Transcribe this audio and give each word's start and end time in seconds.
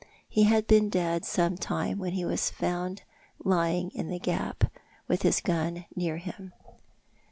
He 0.27 0.45
had 0.45 0.65
been 0.65 0.89
dead 0.89 1.25
some 1.25 1.57
time 1.59 1.99
when 1.99 2.13
he 2.13 2.25
was 2.25 2.49
found 2.49 3.03
lying 3.45 3.91
in 3.91 4.07
the 4.07 4.17
gap, 4.17 4.63
with 5.07 5.21
his 5.21 5.41
gun 5.41 5.85
near 5.95 6.17
him. 6.17 6.53